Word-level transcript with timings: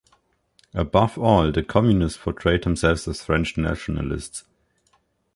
Above 0.73 1.15
all 1.19 1.51
the 1.51 1.61
Communists 1.61 2.17
portrayed 2.17 2.63
themselves 2.63 3.07
as 3.07 3.23
French 3.23 3.55
nationalists. 3.55 4.45